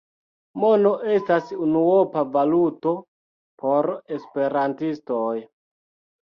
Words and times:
Mono 0.61 0.93
estas 1.15 1.51
unuopa 1.65 2.23
valuto 2.37 2.95
por 3.65 3.91
esperantistoj. 4.17 5.37